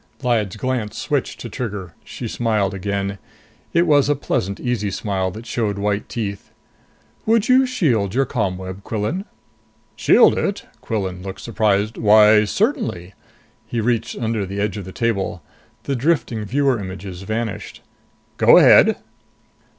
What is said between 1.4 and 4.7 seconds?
to Trigger; she smiled again. It was a pleasant,